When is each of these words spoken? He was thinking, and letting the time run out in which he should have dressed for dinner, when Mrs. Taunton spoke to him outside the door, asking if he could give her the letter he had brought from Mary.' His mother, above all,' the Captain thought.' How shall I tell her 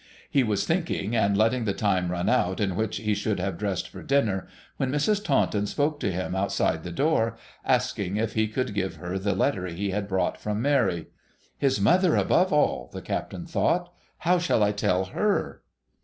He 0.31 0.41
was 0.41 0.65
thinking, 0.65 1.15
and 1.15 1.37
letting 1.37 1.65
the 1.65 1.75
time 1.75 2.09
run 2.11 2.27
out 2.27 2.59
in 2.59 2.75
which 2.75 2.97
he 2.97 3.13
should 3.13 3.39
have 3.39 3.59
dressed 3.59 3.87
for 3.87 4.01
dinner, 4.01 4.47
when 4.77 4.89
Mrs. 4.91 5.23
Taunton 5.23 5.67
spoke 5.67 5.99
to 5.99 6.11
him 6.11 6.33
outside 6.33 6.83
the 6.83 6.91
door, 6.91 7.37
asking 7.63 8.17
if 8.17 8.33
he 8.33 8.47
could 8.47 8.73
give 8.73 8.95
her 8.95 9.19
the 9.19 9.35
letter 9.35 9.67
he 9.67 9.91
had 9.91 10.07
brought 10.07 10.39
from 10.41 10.59
Mary.' 10.59 11.05
His 11.59 11.79
mother, 11.79 12.15
above 12.15 12.51
all,' 12.51 12.89
the 12.91 13.03
Captain 13.03 13.45
thought.' 13.45 13.93
How 14.25 14.39
shall 14.39 14.63
I 14.63 14.71
tell 14.71 15.05
her 15.05 15.61